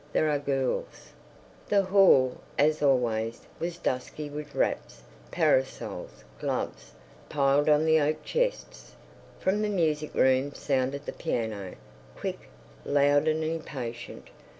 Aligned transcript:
There 0.13 0.31
are 0.31 0.39
girls—" 0.39 1.11
The 1.69 1.83
hall, 1.83 2.37
as 2.57 2.81
always, 2.81 3.41
was 3.59 3.77
dusky 3.77 4.31
with 4.31 4.55
wraps, 4.55 5.03
parasols, 5.29 6.23
gloves, 6.39 6.93
piled 7.29 7.69
on 7.69 7.85
the 7.85 7.99
oak 7.99 8.23
chests. 8.25 8.95
From 9.39 9.61
the 9.61 9.69
music 9.69 10.15
room 10.15 10.55
sounded 10.55 11.05
the 11.05 11.13
piano, 11.13 11.75
quick, 12.17 12.49
loud 12.83 13.27
and 13.27 13.43
impatient. 13.43 14.29